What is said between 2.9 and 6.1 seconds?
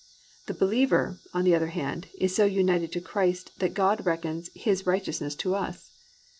to Christ that God reckons His righteousness to us.